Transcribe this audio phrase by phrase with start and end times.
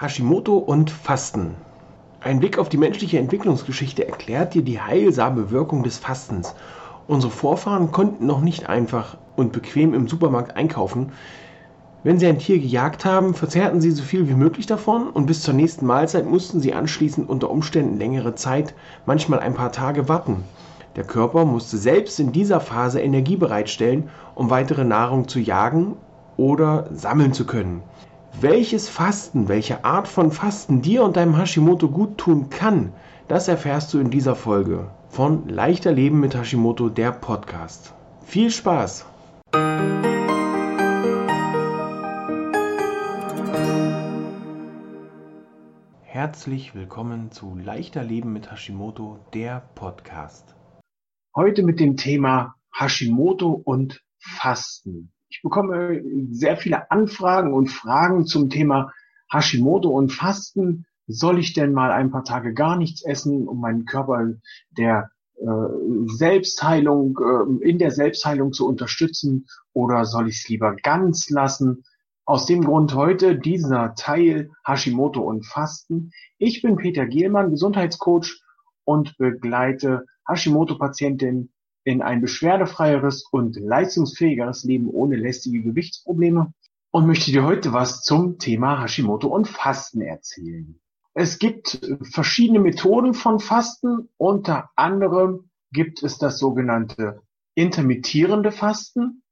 [0.00, 1.56] Hashimoto und Fasten.
[2.20, 6.54] Ein Blick auf die menschliche Entwicklungsgeschichte erklärt dir die heilsame Wirkung des Fastens.
[7.08, 11.10] Unsere Vorfahren konnten noch nicht einfach und bequem im Supermarkt einkaufen.
[12.04, 15.42] Wenn sie ein Tier gejagt haben, verzehrten sie so viel wie möglich davon und bis
[15.42, 18.74] zur nächsten Mahlzeit mussten sie anschließend unter Umständen längere Zeit,
[19.04, 20.44] manchmal ein paar Tage warten.
[20.94, 25.96] Der Körper musste selbst in dieser Phase Energie bereitstellen, um weitere Nahrung zu jagen
[26.36, 27.82] oder sammeln zu können.
[28.32, 32.92] Welches Fasten, welche Art von Fasten dir und deinem Hashimoto gut tun kann,
[33.26, 37.94] das erfährst du in dieser Folge von Leichter Leben mit Hashimoto, der Podcast.
[38.24, 39.06] Viel Spaß!
[46.02, 50.54] Herzlich willkommen zu Leichter Leben mit Hashimoto, der Podcast.
[51.34, 55.12] Heute mit dem Thema Hashimoto und Fasten.
[55.28, 58.92] Ich bekomme sehr viele Anfragen und Fragen zum Thema
[59.30, 60.86] Hashimoto und Fasten.
[61.06, 64.32] Soll ich denn mal ein paar Tage gar nichts essen, um meinen Körper
[64.70, 65.46] der äh,
[66.06, 71.84] Selbstheilung, äh, in der Selbstheilung zu unterstützen oder soll ich es lieber ganz lassen?
[72.24, 76.10] Aus dem Grund heute dieser Teil Hashimoto und Fasten.
[76.36, 78.42] Ich bin Peter Gielmann, Gesundheitscoach
[78.84, 81.50] und begleite Hashimoto-Patientinnen
[81.84, 86.52] in ein beschwerdefreieres und leistungsfähigeres Leben ohne lästige Gewichtsprobleme
[86.90, 90.78] und möchte dir heute was zum Thema Hashimoto und Fasten erzählen.
[91.14, 94.08] Es gibt verschiedene Methoden von Fasten.
[94.18, 97.22] Unter anderem gibt es das sogenannte
[97.54, 99.22] intermittierende Fasten.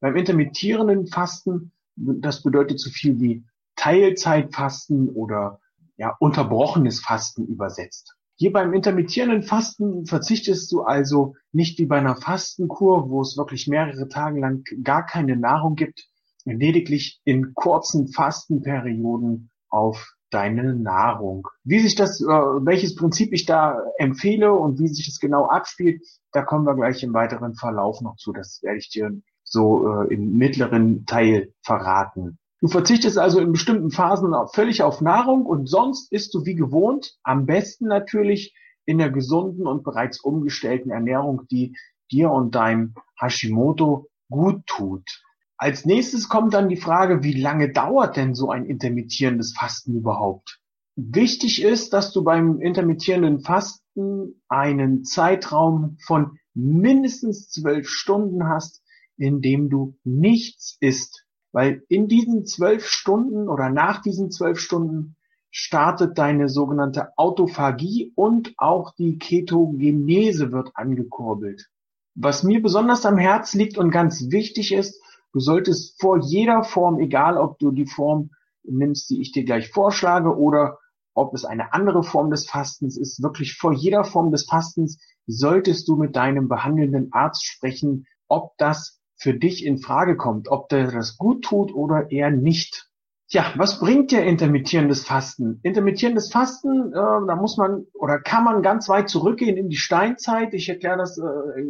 [0.00, 3.44] Beim intermittierenden Fasten, das bedeutet so viel wie
[3.76, 5.60] Teilzeitfasten oder
[5.96, 8.16] ja, unterbrochenes Fasten übersetzt.
[8.40, 13.68] Hier beim intermittierenden Fasten verzichtest du also nicht wie bei einer Fastenkur, wo es wirklich
[13.68, 16.08] mehrere Tage lang gar keine Nahrung gibt,
[16.46, 21.48] lediglich in kurzen Fastenperioden auf deine Nahrung.
[21.64, 26.02] Wie sich das, äh, welches Prinzip ich da empfehle und wie sich das genau abspielt,
[26.32, 28.32] da kommen wir gleich im weiteren Verlauf noch zu.
[28.32, 32.38] Das werde ich dir so äh, im mittleren Teil verraten.
[32.60, 37.16] Du verzichtest also in bestimmten Phasen völlig auf Nahrung und sonst isst du wie gewohnt,
[37.22, 38.54] am besten natürlich
[38.84, 41.74] in der gesunden und bereits umgestellten Ernährung, die
[42.10, 45.22] dir und deinem Hashimoto gut tut.
[45.56, 50.58] Als nächstes kommt dann die Frage, wie lange dauert denn so ein intermittierendes Fasten überhaupt?
[50.96, 58.82] Wichtig ist, dass du beim intermittierenden Fasten einen Zeitraum von mindestens zwölf Stunden hast,
[59.16, 61.26] in dem du nichts isst.
[61.52, 65.16] Weil in diesen zwölf Stunden oder nach diesen zwölf Stunden
[65.50, 71.68] startet deine sogenannte Autophagie und auch die Ketogenese wird angekurbelt.
[72.14, 75.02] Was mir besonders am Herz liegt und ganz wichtig ist,
[75.32, 78.30] du solltest vor jeder Form, egal ob du die Form
[78.62, 80.78] nimmst, die ich dir gleich vorschlage oder
[81.14, 85.88] ob es eine andere Form des Fastens ist, wirklich vor jeder Form des Fastens solltest
[85.88, 90.90] du mit deinem behandelnden Arzt sprechen, ob das für dich in Frage kommt, ob der
[90.90, 92.88] das gut tut oder eher nicht.
[93.28, 95.60] Tja, was bringt dir intermittierendes Fasten?
[95.62, 100.52] Intermittierendes Fasten, äh, da muss man oder kann man ganz weit zurückgehen in die Steinzeit.
[100.54, 101.22] Ich erkläre das äh,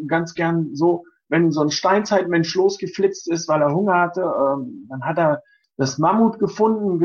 [0.07, 5.03] ganz gern so, wenn so ein Steinzeitmensch losgeflitzt ist, weil er Hunger hatte, äh, dann
[5.03, 5.43] hat er
[5.77, 7.03] das Mammut gefunden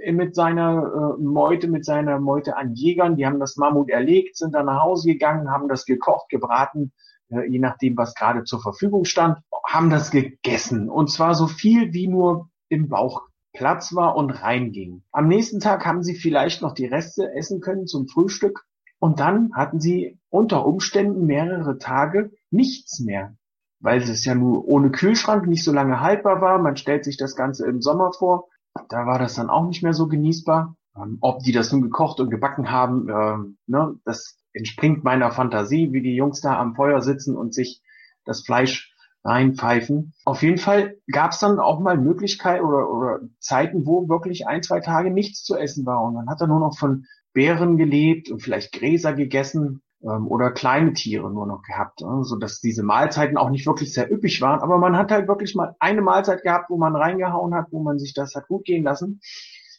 [0.00, 3.16] äh, mit seiner äh, Meute, mit seiner Meute an Jägern.
[3.16, 6.92] Die haben das Mammut erlegt, sind dann nach Hause gegangen, haben das gekocht, gebraten,
[7.28, 10.88] je nachdem, was gerade zur Verfügung stand haben das gegessen.
[10.88, 13.22] Und zwar so viel, wie nur im Bauch
[13.52, 15.02] Platz war und reinging.
[15.12, 18.64] Am nächsten Tag haben sie vielleicht noch die Reste essen können zum Frühstück.
[18.98, 23.34] Und dann hatten sie unter Umständen mehrere Tage nichts mehr,
[23.80, 26.58] weil es ja nur ohne Kühlschrank nicht so lange haltbar war.
[26.58, 28.48] Man stellt sich das Ganze im Sommer vor.
[28.88, 30.76] Da war das dann auch nicht mehr so genießbar.
[30.96, 35.92] Ähm, ob die das nun gekocht und gebacken haben, ähm, ne, das entspringt meiner Fantasie,
[35.92, 37.82] wie die Jungs da am Feuer sitzen und sich
[38.24, 38.92] das Fleisch
[39.24, 40.14] reinpfeifen.
[40.24, 44.62] Auf jeden Fall gab es dann auch mal Möglichkeiten oder, oder Zeiten, wo wirklich ein,
[44.62, 46.02] zwei Tage nichts zu essen war.
[46.02, 50.52] Und dann hat er nur noch von Beeren gelebt und vielleicht Gräser gegessen ähm, oder
[50.52, 54.40] kleine Tiere nur noch gehabt, äh, so dass diese Mahlzeiten auch nicht wirklich sehr üppig
[54.40, 54.60] waren.
[54.60, 57.98] Aber man hat halt wirklich mal eine Mahlzeit gehabt, wo man reingehauen hat, wo man
[57.98, 59.20] sich das hat gut gehen lassen.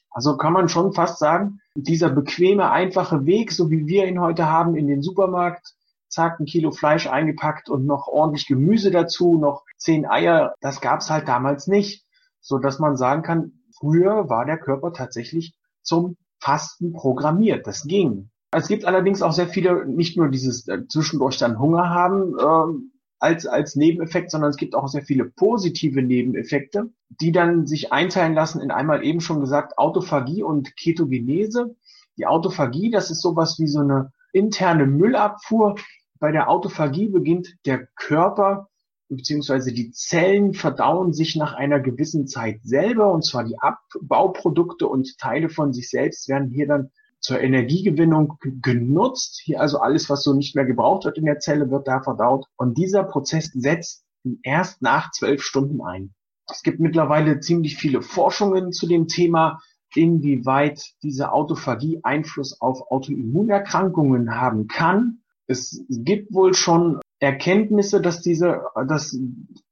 [0.10, 4.50] Also kann man schon fast sagen, dieser bequeme, einfache Weg, so wie wir ihn heute
[4.50, 5.76] haben in den Supermarkt,
[6.10, 10.56] zack, ein Kilo Fleisch eingepackt und noch ordentlich Gemüse dazu, noch zehn Eier.
[10.62, 12.06] Das gab's halt damals nicht,
[12.40, 17.68] so dass man sagen kann, früher war der Körper tatsächlich zum Fasten programmiert.
[17.68, 18.30] Das ging.
[18.52, 22.97] Es gibt allerdings auch sehr viele, nicht nur dieses äh, zwischendurch dann Hunger haben, äh,
[23.20, 28.34] als, als Nebeneffekt, sondern es gibt auch sehr viele positive Nebeneffekte, die dann sich einteilen
[28.34, 31.76] lassen in einmal eben schon gesagt Autophagie und Ketogenese.
[32.18, 35.76] Die Autophagie, das ist sowas wie so eine interne Müllabfuhr.
[36.20, 38.70] Bei der Autophagie beginnt der Körper
[39.10, 45.18] beziehungsweise die Zellen verdauen sich nach einer gewissen Zeit selber, und zwar die Abbauprodukte und
[45.18, 49.42] Teile von sich selbst werden hier dann zur Energiegewinnung genutzt.
[49.44, 52.46] Hier also alles, was so nicht mehr gebraucht wird in der Zelle, wird da verdaut.
[52.58, 54.06] Und dieser Prozess setzt
[54.44, 56.14] erst nach zwölf Stunden ein.
[56.50, 59.60] Es gibt mittlerweile ziemlich viele Forschungen zu dem Thema,
[59.96, 65.20] inwieweit diese Autophagie Einfluss auf Autoimmunerkrankungen haben kann.
[65.48, 69.18] Es gibt wohl schon Erkenntnisse, dass diese, dass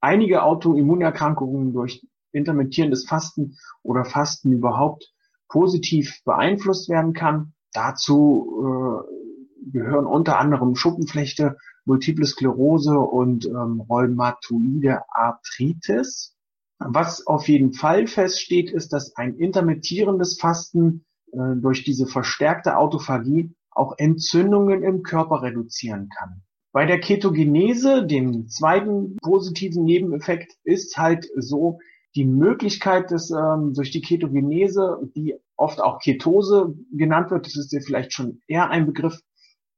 [0.01, 5.13] einige Autoimmunerkrankungen durch intermittierendes Fasten oder Fasten überhaupt
[5.55, 7.53] positiv beeinflusst werden kann.
[7.71, 11.55] Dazu äh, gehören unter anderem Schuppenflechte,
[11.85, 16.35] Multiple Sklerose und ähm, Rheumatoide Arthritis.
[16.79, 23.55] Was auf jeden Fall feststeht, ist, dass ein intermittierendes Fasten äh, durch diese verstärkte Autophagie
[23.71, 26.41] auch Entzündungen im Körper reduzieren kann.
[26.73, 31.79] Bei der Ketogenese, dem zweiten positiven Nebeneffekt, ist halt so
[32.15, 37.71] die Möglichkeit, dass ähm, durch die Ketogenese, die oft auch Ketose genannt wird, das ist
[37.71, 39.21] ja vielleicht schon eher ein Begriff,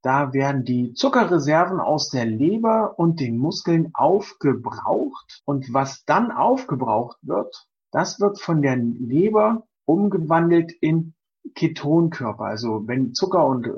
[0.03, 5.41] da werden die Zuckerreserven aus der Leber und den Muskeln aufgebraucht.
[5.45, 11.13] Und was dann aufgebraucht wird, das wird von der Leber umgewandelt in
[11.55, 12.45] Ketonkörper.
[12.45, 13.71] Also wenn Zucker und äh,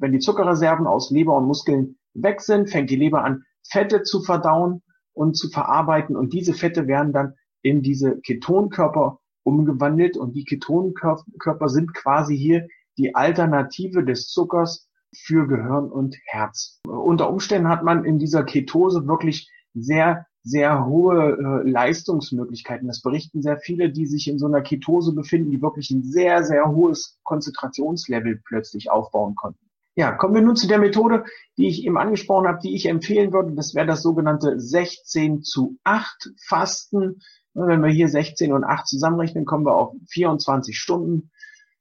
[0.00, 4.22] wenn die Zuckerreserven aus Leber und Muskeln weg sind, fängt die Leber an, Fette zu
[4.22, 4.82] verdauen
[5.12, 6.16] und zu verarbeiten.
[6.16, 10.16] Und diese Fette werden dann in diese Ketonkörper umgewandelt.
[10.16, 12.66] Und die Ketonkörper sind quasi hier
[12.98, 16.80] die Alternative des Zuckers für Gehirn und Herz.
[16.86, 22.88] Unter Umständen hat man in dieser Ketose wirklich sehr, sehr hohe äh, Leistungsmöglichkeiten.
[22.88, 26.44] Das berichten sehr viele, die sich in so einer Ketose befinden, die wirklich ein sehr,
[26.44, 29.66] sehr hohes Konzentrationslevel plötzlich aufbauen konnten.
[29.98, 31.24] Ja, kommen wir nun zu der Methode,
[31.56, 33.54] die ich eben angesprochen habe, die ich empfehlen würde.
[33.54, 37.22] Das wäre das sogenannte 16 zu 8 Fasten.
[37.56, 41.30] Wenn wir hier 16 und 8 zusammenrechnen, kommen wir auf 24 Stunden.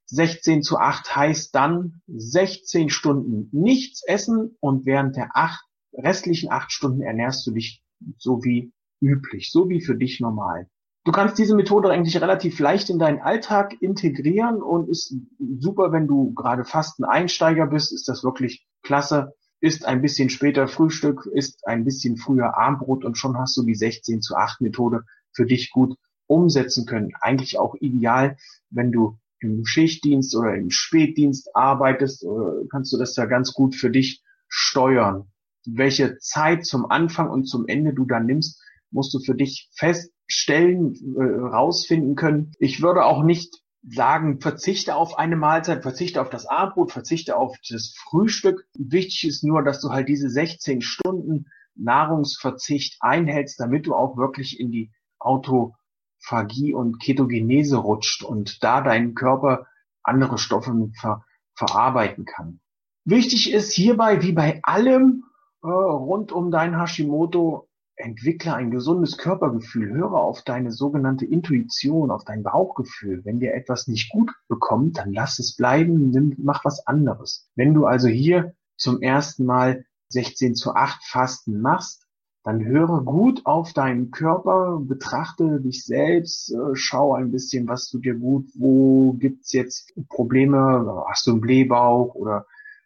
[0.06, 6.72] 16 zu 8 heißt dann 16 Stunden nichts essen und während der acht, restlichen 8
[6.72, 7.84] Stunden ernährst du dich
[8.18, 10.70] so wie üblich, so wie für dich normal.
[11.04, 15.14] Du kannst diese Methode eigentlich relativ leicht in deinen Alltag integrieren und ist
[15.60, 19.34] super, wenn du gerade Fasten-Einsteiger bist, ist das wirklich klasse.
[19.60, 23.76] Ist ein bisschen später Frühstück, ist ein bisschen früher Armbrot und schon hast du die
[23.76, 25.04] 16 zu 8 Methode
[25.36, 25.98] für dich gut
[26.28, 27.12] umsetzen können.
[27.22, 28.38] Eigentlich auch ideal,
[28.70, 33.76] wenn du im Schichtdienst oder im Spätdienst arbeitest, äh, kannst du das da ganz gut
[33.76, 35.28] für dich steuern.
[35.66, 38.62] Welche Zeit zum Anfang und zum Ende du dann nimmst,
[38.92, 42.54] musst du für dich feststellen, äh, rausfinden können.
[42.60, 47.56] Ich würde auch nicht sagen, verzichte auf eine Mahlzeit, verzichte auf das Abendbrot, verzichte auf
[47.70, 48.66] das Frühstück.
[48.78, 54.60] Wichtig ist nur, dass du halt diese 16 Stunden Nahrungsverzicht einhältst, damit du auch wirklich
[54.60, 54.92] in die
[55.26, 59.68] Autophagie und Ketogenese rutscht und da dein Körper
[60.04, 61.24] andere Stoffe ver
[61.58, 62.60] verarbeiten kann.
[63.06, 65.24] Wichtig ist hierbei, wie bei allem
[65.64, 72.26] äh, rund um dein Hashimoto, entwickle ein gesundes Körpergefühl, höre auf deine sogenannte Intuition, auf
[72.26, 73.24] dein Bauchgefühl.
[73.24, 77.50] Wenn dir etwas nicht gut bekommt, dann lass es bleiben, nimm, mach was anderes.
[77.56, 82.05] Wenn du also hier zum ersten Mal 16 zu 8 Fasten machst,
[82.46, 88.06] dann höre gut auf deinen Körper, betrachte dich selbst, äh, schau ein bisschen, was tut
[88.06, 92.46] dir gut, wo gibt's jetzt Probleme, hast du einen Blähbauch oder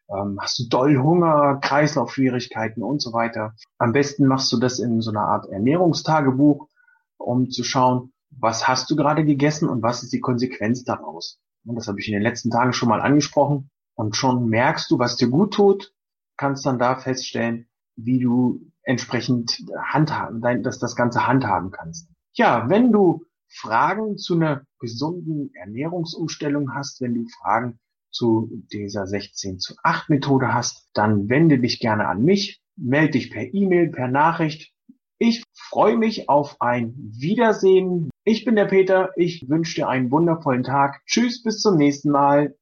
[0.09, 3.53] ähm, hast du doll Hunger, Kreislaufschwierigkeiten und so weiter.
[3.77, 6.69] Am besten machst du das in so einer Art Ernährungstagebuch,
[7.17, 11.37] um zu schauen, was hast du gerade gegessen und was ist die Konsequenz daraus.
[11.65, 13.69] Und das habe ich in den letzten Tagen schon mal angesprochen.
[13.93, 15.93] Und schon merkst du, was dir gut tut,
[16.37, 22.09] kannst dann da feststellen, wie du entsprechend handhaben, dass das Ganze handhaben kannst.
[22.33, 27.79] Ja, wenn du Fragen zu einer gesunden Ernährungsumstellung hast, wenn du Fragen
[28.11, 33.29] zu dieser 16 zu 8 Methode hast, dann wende dich gerne an mich, melde dich
[33.29, 34.73] per E-Mail, per Nachricht.
[35.19, 38.09] Ich freue mich auf ein Wiedersehen.
[38.23, 39.11] Ich bin der Peter.
[39.17, 41.01] Ich wünsche dir einen wundervollen Tag.
[41.05, 42.55] Tschüss, bis zum nächsten Mal.